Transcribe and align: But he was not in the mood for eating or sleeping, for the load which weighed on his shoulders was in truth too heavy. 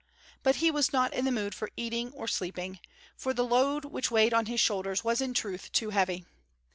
But 0.41 0.55
he 0.55 0.71
was 0.71 0.91
not 0.91 1.13
in 1.13 1.25
the 1.25 1.31
mood 1.31 1.53
for 1.53 1.69
eating 1.77 2.11
or 2.13 2.27
sleeping, 2.27 2.79
for 3.15 3.35
the 3.35 3.45
load 3.45 3.85
which 3.85 4.09
weighed 4.09 4.33
on 4.33 4.47
his 4.47 4.59
shoulders 4.59 5.03
was 5.03 5.21
in 5.21 5.35
truth 5.35 5.71
too 5.71 5.91
heavy. 5.91 6.25